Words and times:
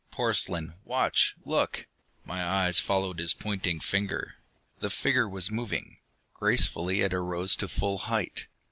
"Porcelain? 0.09 0.73
Watch... 0.83 1.35
look!" 1.45 1.85
My 2.25 2.43
eyes 2.43 2.79
followed 2.79 3.19
his 3.19 3.35
pointing 3.35 3.79
finger. 3.79 4.33
The 4.79 4.89
figure 4.89 5.29
was 5.29 5.51
moving. 5.51 5.99
Gracefully 6.33 7.01
it 7.01 7.13
arose 7.13 7.55
to 7.57 7.65
its 7.65 7.77
full 7.77 7.99
height. 7.99 8.47